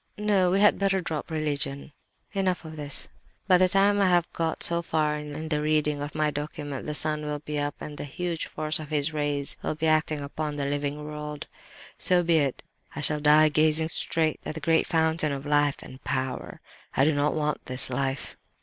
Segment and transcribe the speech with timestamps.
[0.17, 1.91] No, we had better drop religion.
[2.33, 3.07] "And enough of this.
[3.47, 6.95] By the time I have got so far in the reading of my document the
[6.95, 10.55] sun will be up and the huge force of his rays will be acting upon
[10.55, 11.45] the living world.
[11.99, 12.63] So be it.
[12.95, 16.61] I shall die gazing straight at the great Fountain of life and power;
[16.97, 18.35] I do not want this life!